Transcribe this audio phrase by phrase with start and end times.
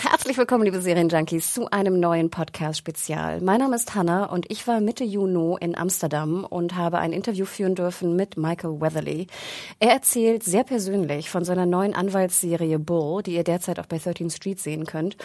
[0.00, 3.40] Herzlich willkommen, liebe Serienjunkies, zu einem neuen Podcast-Spezial.
[3.40, 7.44] Mein Name ist Hannah und ich war Mitte Juni in Amsterdam und habe ein Interview
[7.44, 9.26] führen dürfen mit Michael Weatherly.
[9.80, 14.30] Er erzählt sehr persönlich von seiner neuen Anwaltsserie Bull, die ihr derzeit auch bei 13
[14.30, 15.16] Street sehen könnt.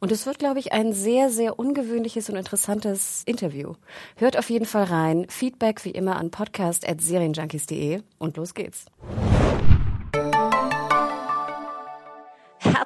[0.00, 3.74] Und es wird, glaube ich, ein sehr, sehr ungewöhnliches und interessantes Interview.
[4.16, 5.26] Hört auf jeden Fall rein.
[5.28, 8.86] Feedback wie immer an podcast.serienjunkies.de und los geht's.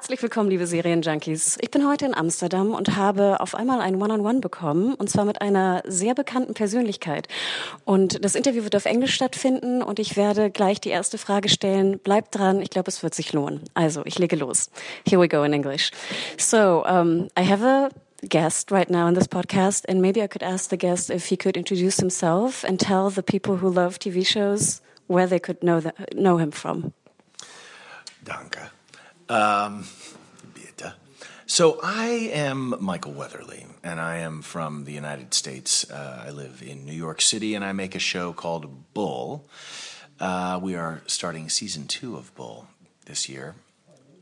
[0.07, 1.57] Herzlich willkommen, liebe Serienjunkies.
[1.59, 5.41] Ich bin heute in Amsterdam und habe auf einmal ein One-on-One bekommen, und zwar mit
[5.41, 7.27] einer sehr bekannten Persönlichkeit.
[7.83, 11.99] Und das Interview wird auf Englisch stattfinden und ich werde gleich die erste Frage stellen.
[11.99, 13.59] Bleibt dran, ich glaube, es wird sich lohnen.
[13.73, 14.69] Also, ich lege los.
[15.05, 15.91] Here we go in English.
[16.37, 17.89] So, um, I have a
[18.29, 21.35] guest right now in this podcast, and maybe I could ask the guest if he
[21.35, 25.81] could introduce himself and tell the people who love TV shows where they could know,
[25.81, 26.93] the, know him from.
[28.23, 28.76] Danke.
[29.29, 29.85] Um,
[30.53, 30.93] bitte.
[31.45, 35.89] So I am Michael Weatherly, and I am from the United States.
[35.89, 39.47] Uh, I live in New York City, and I make a show called Bull.
[40.19, 42.67] Uh, we are starting season two of Bull
[43.05, 43.55] this year.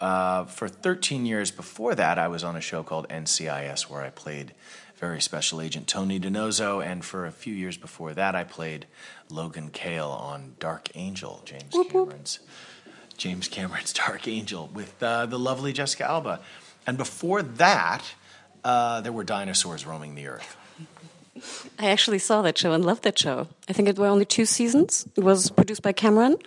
[0.02, 4.09] Uh, for 13 years before that, I was on a show called NCIS, where I
[4.09, 4.53] played
[4.95, 8.88] very special agent Tony DiNozzo, and for a few years before that, I played
[9.30, 12.40] Logan Cale on Dark Angel, James Cameron's.
[13.18, 16.42] James Cameron's Dark Angel with uh, the lovely Jessica Alba.
[16.88, 18.04] And before that,
[18.64, 20.58] uh, there were dinosaurs roaming the earth.
[21.78, 23.47] I actually saw that show and loved that show.
[23.68, 25.06] I think it were only two seasons.
[25.18, 26.38] It was produced by Cameron,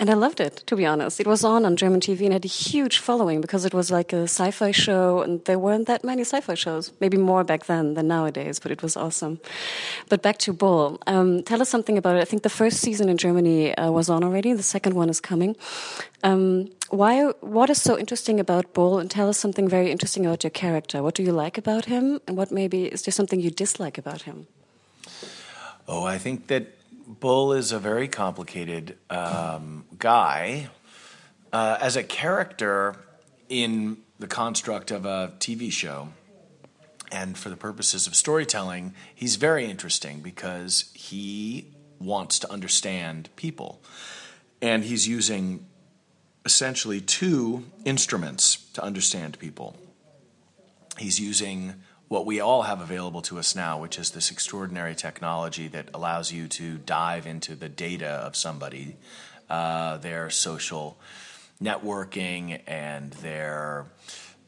[0.00, 1.20] and I loved it, to be honest.
[1.20, 4.12] It was on on German TV and had a huge following because it was like
[4.14, 6.92] a sci fi show, and there weren't that many sci fi shows.
[7.00, 9.38] Maybe more back then than nowadays, but it was awesome.
[10.08, 10.98] But back to Bull.
[11.06, 12.20] Um, tell us something about it.
[12.20, 15.20] I think the first season in Germany uh, was on already, the second one is
[15.20, 15.56] coming.
[16.22, 17.24] Um, why?
[17.40, 18.98] What is so interesting about Bull?
[18.98, 21.02] And tell us something very interesting about your character.
[21.02, 24.22] What do you like about him, and what maybe is there something you dislike about
[24.22, 24.46] him?
[25.88, 26.66] Oh, I think that
[27.20, 30.68] Bull is a very complicated um, guy.
[31.50, 32.96] Uh, as a character
[33.48, 36.08] in the construct of a TV show,
[37.10, 43.80] and for the purposes of storytelling, he's very interesting because he wants to understand people.
[44.60, 45.66] And he's using
[46.44, 49.76] essentially two instruments to understand people.
[50.98, 51.74] He's using
[52.08, 56.30] what we all have available to us now, which is this extraordinary technology that allows
[56.30, 58.96] you to dive into the data of somebody,
[59.48, 60.98] uh, their social
[61.62, 63.86] networking, and their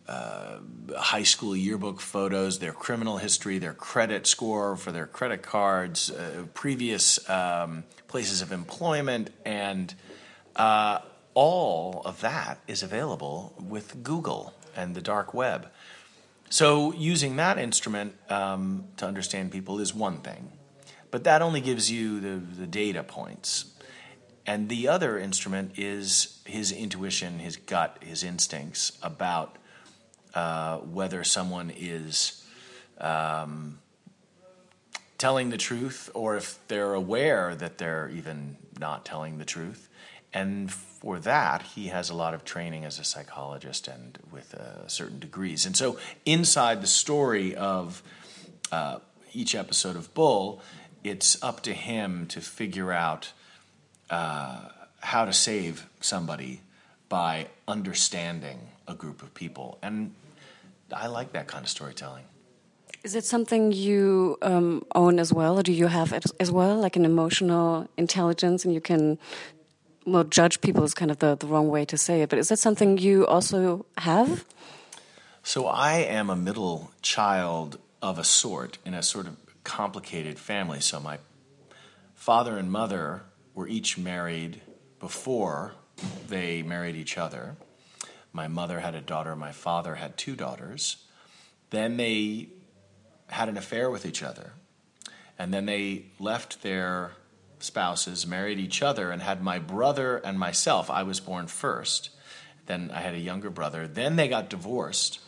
[0.06, 0.59] uh,
[0.99, 6.44] high school yearbook photos, their criminal history, their credit score for their credit cards, uh,
[6.53, 9.94] previous um, places of employment, and
[10.56, 10.99] uh,
[11.34, 15.69] all of that is available with Google and the dark web.
[16.50, 20.53] So, using that instrument um, to understand people is one thing,
[21.11, 23.73] but that only gives you the, the data points.
[24.47, 29.56] And the other instrument is his intuition, his gut, his instincts about
[30.34, 32.44] uh, whether someone is
[32.99, 33.78] um,
[35.17, 39.89] telling the truth or if they're aware that they're even not telling the truth.
[40.34, 44.89] And for that, he has a lot of training as a psychologist and with uh,
[44.89, 45.65] certain degrees.
[45.65, 45.97] And so,
[46.27, 48.03] inside the story of
[48.73, 48.99] uh,
[49.33, 50.61] each episode of Bull,
[51.05, 53.33] it's up to him to figure out
[54.11, 54.69] uh,
[55.00, 56.61] how to save somebody
[57.09, 58.59] by understanding
[58.89, 59.79] a group of people.
[59.82, 60.14] And
[60.93, 62.25] I like that kind of storytelling.
[63.05, 66.76] Is it something you um, own as well, or do you have it as well,
[66.76, 69.19] like an emotional intelligence, and you can
[70.06, 72.49] well, judge people is kind of the, the wrong way to say it, but is
[72.49, 74.45] that something you also have?
[75.43, 80.81] So I am a middle child of a sort in a sort of complicated family.
[80.81, 81.19] So my
[82.15, 83.23] father and mother
[83.55, 84.61] were each married
[85.01, 85.75] before
[86.29, 87.57] they married each other.
[88.33, 90.97] My mother had a daughter, my father had two daughters.
[91.71, 92.49] Then they
[93.29, 94.53] had an affair with each other.
[95.39, 97.12] And then they left their
[97.64, 100.90] spouses married each other and had my brother and myself.
[100.90, 102.11] I was born first.
[102.66, 103.87] Then I had a younger brother.
[103.87, 105.20] Then they got divorced,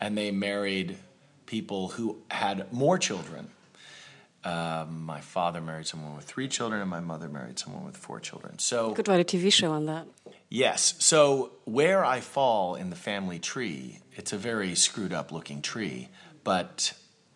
[0.00, 0.98] and they married
[1.46, 3.50] people who had more children.
[4.44, 8.20] Um, my father married someone with three children, and my mother married someone with four
[8.20, 8.58] children.
[8.58, 10.06] So you Could write a TV show on that.
[10.48, 10.94] Yes.
[10.98, 16.08] So where I fall in the family tree, it's a very screwed up looking tree.
[16.44, 16.94] But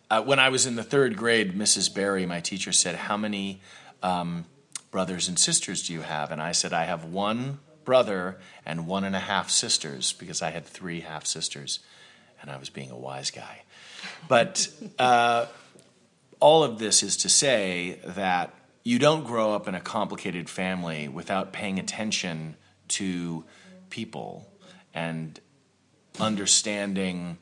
[0.09, 1.93] uh, when I was in the third grade, Mrs.
[1.93, 3.61] Barry, my teacher, said, How many
[4.03, 4.45] um,
[4.91, 6.31] brothers and sisters do you have?
[6.31, 10.51] And I said, I have one brother and one and a half sisters because I
[10.51, 11.79] had three half sisters.
[12.41, 13.63] And I was being a wise guy.
[14.27, 14.67] But
[14.99, 15.47] uh,
[16.39, 18.53] all of this is to say that
[18.83, 22.55] you don't grow up in a complicated family without paying attention
[22.89, 23.45] to
[23.89, 24.45] people
[24.93, 25.39] and
[26.19, 27.37] understanding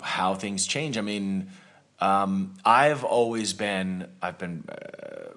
[0.00, 0.96] how things change.
[0.96, 1.50] I mean,
[1.98, 5.32] um, I've always been, I've been uh,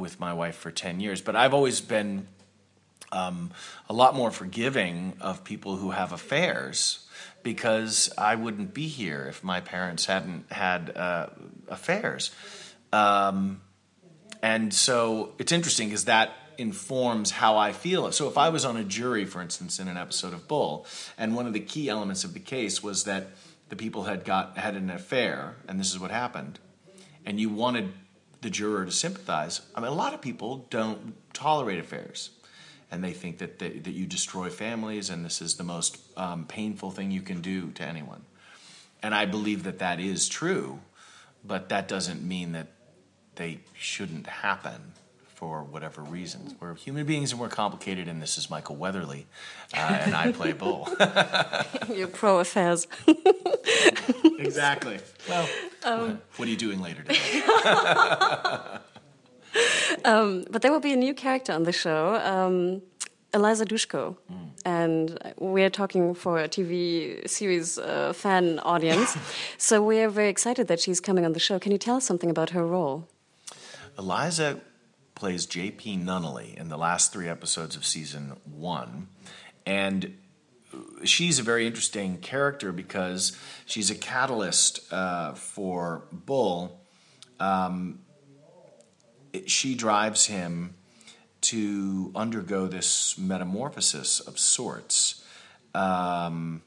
[0.00, 2.26] with my wife for 10 years, but I've always been
[3.12, 3.50] um,
[3.88, 7.06] a lot more forgiving of people who have affairs
[7.42, 11.26] because I wouldn't be here if my parents hadn't had uh,
[11.68, 12.30] affairs.
[12.92, 13.60] Um,
[14.42, 18.10] and so it's interesting because that informs how I feel.
[18.12, 20.86] So if I was on a jury, for instance, in an episode of Bull,
[21.16, 23.28] and one of the key elements of the case was that
[23.70, 26.58] the people had got had an affair, and this is what happened,
[27.24, 27.92] and you wanted
[28.40, 29.60] the juror to sympathize.
[29.74, 32.30] I mean, a lot of people don't tolerate affairs,
[32.90, 36.46] and they think that they, that you destroy families, and this is the most um,
[36.46, 38.22] painful thing you can do to anyone.
[39.02, 40.80] And I believe that that is true,
[41.44, 42.68] but that doesn't mean that
[43.36, 44.92] they shouldn't happen
[45.40, 46.54] for whatever reasons.
[46.60, 49.26] We're human beings and we're complicated, and this is Michael Weatherly,
[49.72, 50.86] uh, and I play Bull.
[51.88, 52.86] You're pro affairs.
[54.50, 54.98] Exactly.
[55.28, 55.48] Well,
[55.84, 57.42] um, what are you doing later today?
[60.04, 62.16] um, but there will be a new character on the show.
[62.16, 62.82] Um,
[63.32, 64.16] Eliza Dushku.
[64.32, 64.50] Mm.
[64.64, 69.16] And we're talking for a TV series uh, fan audience.
[69.56, 71.58] so we're very excited that she's coming on the show.
[71.58, 73.08] Can you tell us something about her role?
[73.98, 74.60] Eliza
[75.14, 75.98] plays J.P.
[75.98, 79.06] Nunnally in the last three episodes of season one.
[79.64, 80.16] And
[81.04, 83.36] she's a very interesting character because
[83.66, 86.80] she's a catalyst uh, for Bull.
[87.38, 88.00] Um,
[89.46, 90.74] she drives him
[91.42, 95.24] to undergo this metamorphosis of sorts.
[95.74, 96.62] Um,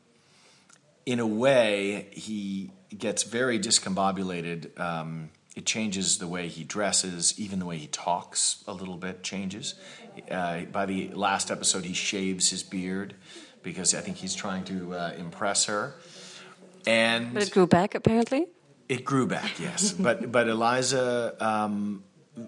[1.05, 4.79] in a way, he gets very discombobulated.
[4.79, 9.21] Um, it changes the way he dresses, even the way he talks a little bit
[9.21, 9.75] changes.
[10.31, 13.13] Uh, by the last episode, he shaves his beard
[13.63, 15.95] because I think he's trying to uh, impress her.
[16.85, 18.47] And but it grew back apparently.
[18.89, 19.91] It grew back, yes.
[20.07, 22.03] but but Eliza um,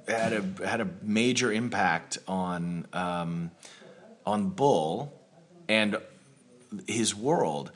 [0.07, 3.51] had a had a major impact on um,
[4.25, 5.13] on Bull
[5.67, 5.97] and
[6.87, 7.71] his world.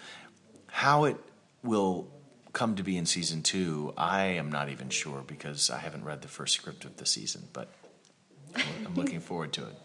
[0.68, 1.18] How it
[1.64, 2.08] will
[2.54, 6.22] come to be in season two, I am not even sure because I haven't read
[6.22, 7.70] the first script of the season, but
[8.56, 9.76] I'm looking forward to it.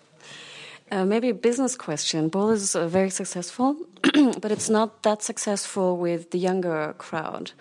[0.90, 2.28] Uh, maybe a business question.
[2.28, 3.76] Bull is uh, very successful,
[4.40, 7.52] but it's not that successful with the younger crowd.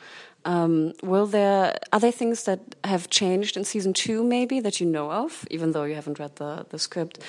[0.46, 4.86] Um, will there are there things that have changed in season two, maybe that you
[4.86, 7.20] know of, even though you haven't read the the script,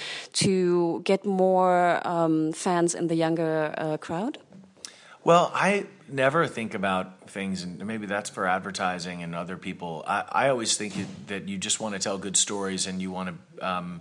[0.44, 4.38] to get more um, fans in the younger uh, crowd?
[5.22, 10.04] Well, I never think about things, and maybe that's for advertising and other people.
[10.06, 10.94] I, I always think
[11.28, 14.00] that you just want to tell good stories and you want to um,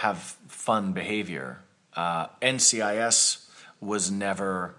[0.00, 0.16] have
[0.48, 1.60] fun behavior.
[1.94, 3.46] Uh, NCIS
[3.82, 4.74] was never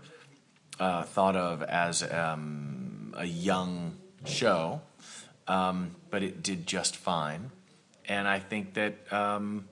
[0.79, 4.81] uh, thought of as um, a young show,
[5.47, 7.51] um, but it did just fine.
[8.07, 9.67] And I think that um,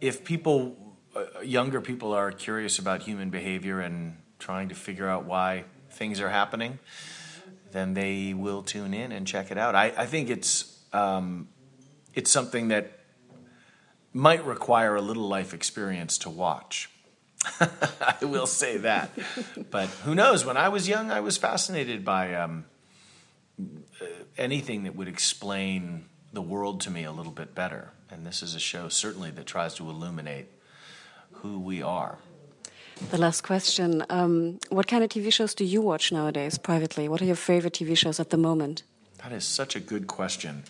[0.00, 0.74] if people,
[1.14, 6.18] uh, younger people, are curious about human behavior and trying to figure out why things
[6.18, 6.78] are happening,
[7.72, 9.74] then they will tune in and check it out.
[9.74, 11.48] I, I think it's um,
[12.14, 12.95] it's something that
[14.16, 16.90] might require a little life experience to watch.
[17.60, 19.10] I will say that,
[19.70, 20.44] but who knows?
[20.44, 22.64] When I was young, I was fascinated by um,
[23.60, 24.06] uh,
[24.38, 27.92] anything that would explain the world to me a little bit better.
[28.10, 30.46] And this is a show certainly that tries to illuminate
[31.32, 32.18] who we are.
[33.10, 34.02] The last question.
[34.08, 37.06] Um, what kind of TV shows do you watch nowadays privately?
[37.06, 38.82] What are your favorite TV shows at the moment?
[39.22, 40.64] That is such a good question.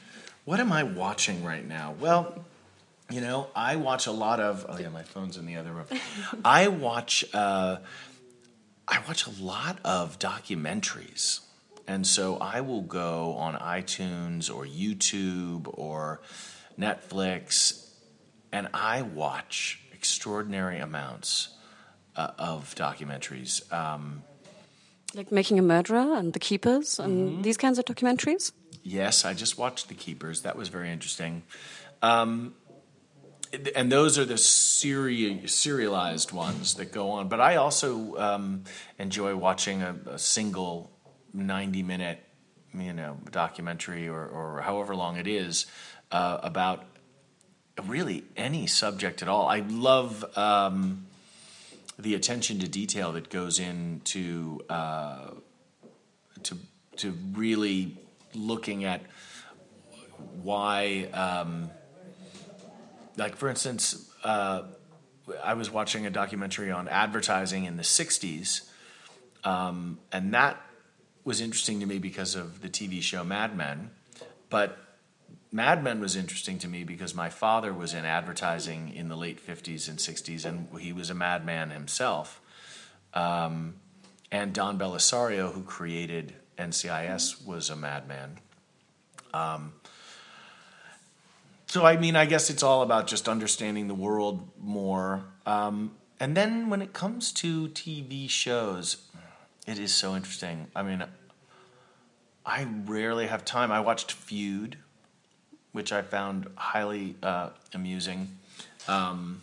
[0.44, 1.94] What am I watching right now?
[2.00, 2.44] Well,
[3.10, 4.66] you know, I watch a lot of.
[4.68, 5.86] Oh yeah, my phone's in the other room.
[6.44, 7.24] I watch.
[7.32, 7.78] Uh,
[8.88, 11.40] I watch a lot of documentaries,
[11.86, 16.20] and so I will go on iTunes or YouTube or
[16.78, 17.90] Netflix,
[18.52, 21.48] and I watch extraordinary amounts
[22.16, 23.72] uh, of documentaries.
[23.72, 24.22] Um,
[25.14, 27.42] like Making a Murderer and The Keepers and mm-hmm.
[27.42, 28.52] these kinds of documentaries?
[28.82, 30.42] Yes, I just watched The Keepers.
[30.42, 31.42] That was very interesting.
[32.02, 32.54] Um,
[33.74, 37.28] and those are the seri- serialized ones that go on.
[37.28, 38.64] But I also um,
[38.98, 40.90] enjoy watching a, a, single
[41.32, 42.20] 90 minute,
[42.74, 45.66] you know, documentary or, or however long it is
[46.10, 46.84] uh, about
[47.84, 49.48] really any subject at all.
[49.48, 51.06] I love um,
[51.98, 55.30] the attention to detail that goes into uh,
[56.42, 56.56] to
[56.96, 57.98] to really
[58.34, 59.02] looking at
[60.42, 61.08] why.
[61.12, 61.70] Um,
[63.16, 64.62] like for instance, uh,
[65.42, 68.68] I was watching a documentary on advertising in the '60s,
[69.44, 70.60] um, and that
[71.24, 73.90] was interesting to me because of the TV show Mad Men.
[74.48, 74.78] But
[75.50, 79.44] Mad Men was interesting to me because my father was in advertising in the late
[79.44, 82.40] '50s and '60s, and he was a madman himself.
[83.14, 83.76] Um,
[84.30, 88.38] and Don Bellisario, who created NCIS, was a madman.
[89.32, 89.72] Um,
[91.66, 95.24] so I mean, I guess it's all about just understanding the world more.
[95.44, 98.98] Um, and then when it comes to TV shows,
[99.66, 100.68] it is so interesting.
[100.74, 101.04] I mean,
[102.44, 103.72] I rarely have time.
[103.72, 104.78] I watched Feud,
[105.72, 108.38] which I found highly uh, amusing.
[108.86, 109.42] Um,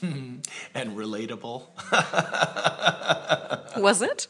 [0.02, 1.64] and relatable.
[3.76, 4.28] Was it?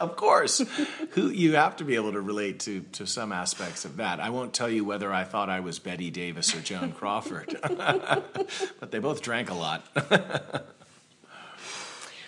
[0.00, 0.58] Of course.
[1.10, 4.20] Who you have to be able to relate to to some aspects of that.
[4.20, 8.90] I won't tell you whether I thought I was Bette Davis or Joan Crawford, but
[8.90, 9.84] they both drank a lot.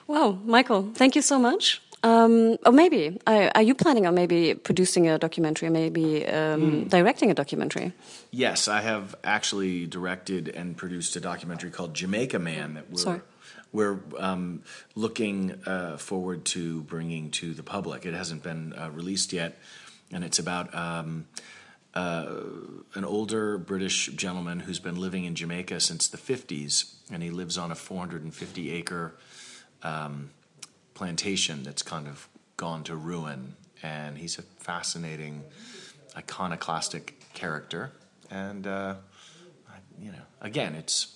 [0.06, 1.82] wow, Michael, thank you so much.
[2.02, 6.88] Um, or maybe are, are, you planning on maybe producing a documentary, maybe um, mm.
[6.88, 7.92] directing a documentary?
[8.30, 13.20] Yes, I have actually directed and produced a documentary called Jamaica Man that we're Sorry
[13.72, 14.62] we're um,
[14.94, 18.06] looking uh, forward to bringing to the public.
[18.06, 19.58] It hasn't been uh, released yet,
[20.10, 21.26] and it's about um,
[21.94, 22.26] uh,
[22.94, 27.58] an older British gentleman who's been living in Jamaica since the 50s, and he lives
[27.58, 29.14] on a 450 acre
[29.82, 30.30] um,
[30.98, 33.54] plantation that's kind of gone to ruin.
[33.82, 35.44] And he's a fascinating,
[36.16, 37.92] iconoclastic character.
[38.30, 38.94] And, uh,
[40.04, 41.14] you know, again, it's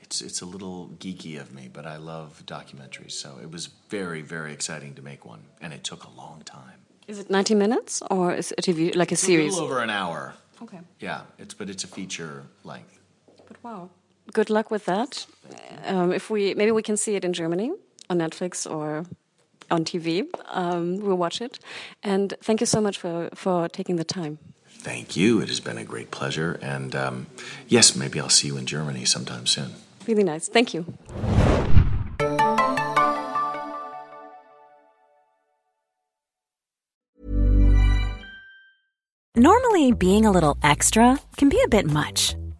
[0.00, 3.12] it's it's a little geeky of me, but I love documentaries.
[3.22, 6.78] So it was very very exciting to make one, and it took a long time.
[7.08, 9.52] Is it ninety minutes or is it a TV like a it's series?
[9.52, 10.34] A little over an hour.
[10.64, 10.80] Okay.
[11.00, 12.98] Yeah, it's but it's a feature length.
[13.48, 13.90] But wow,
[14.32, 15.26] good luck with that.
[15.86, 17.70] Um, if we maybe we can see it in Germany
[18.10, 19.04] on Netflix or
[19.70, 21.58] on TV, um, we'll watch it.
[22.02, 24.38] And thank you so much for for taking the time.
[24.82, 25.40] Thank you.
[25.40, 26.58] It has been a great pleasure.
[26.60, 27.26] And um,
[27.68, 29.74] yes, maybe I'll see you in Germany sometime soon.
[30.08, 30.48] Really nice.
[30.48, 30.84] Thank you.
[39.34, 42.36] Normally, being a little extra can be a bit much,